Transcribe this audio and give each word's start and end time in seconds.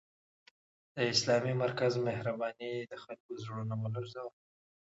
د 0.95 0.97
اسلامي 1.13 1.53
مرکز 1.63 1.93
مهربانۍ 2.07 2.73
د 2.91 2.93
خلکو 3.03 3.31
زړونه 3.43 3.73
ولړزول 3.79 4.33